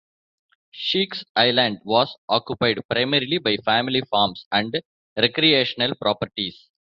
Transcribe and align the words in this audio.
Sheek's 0.71 1.23
Island 1.35 1.81
was 1.83 2.17
occupied 2.27 2.79
primarily 2.89 3.37
by 3.37 3.57
family 3.57 4.01
farms 4.09 4.47
and 4.51 4.73
recreational 5.15 5.93
properties. 5.93 6.69